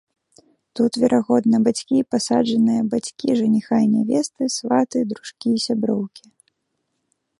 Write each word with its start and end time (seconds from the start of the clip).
Тут, 0.77 0.91
верагодна, 1.01 1.57
бацькі 1.67 1.93
і 1.99 2.07
пасаджаныя 2.15 2.81
бацькі 2.93 3.37
жаніха 3.41 3.75
і 3.85 3.91
нявесты, 3.95 4.43
сваты, 4.57 4.97
дружкі 5.13 5.47
і 5.57 5.63
сяброўкі. 5.69 6.25